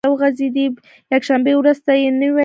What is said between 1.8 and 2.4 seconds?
ته یو نۍ وایی